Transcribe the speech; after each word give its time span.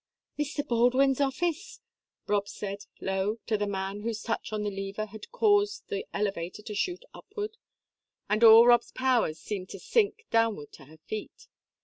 "Mr. 0.39 0.67
Baldwin's 0.67 1.21
office?" 1.21 1.79
Rob 2.25 2.47
said, 2.47 2.85
low, 2.99 3.37
to 3.45 3.55
the 3.55 3.67
man 3.67 3.99
whose 4.01 4.23
touch 4.23 4.51
on 4.51 4.63
the 4.63 4.71
lever 4.71 5.05
had 5.05 5.29
caused 5.31 5.87
the 5.89 6.07
elevator 6.11 6.63
to 6.63 6.73
shoot 6.73 7.05
upward, 7.13 7.55
and 8.27 8.43
all 8.43 8.65
Rob's 8.65 8.91
powers 8.91 9.37
to 9.41 9.45
seem 9.45 9.67
to 9.67 9.77
sink 9.77 10.25
downward 10.31 10.71
to 10.71 10.85
her 10.85 10.97
feet. 11.05 11.45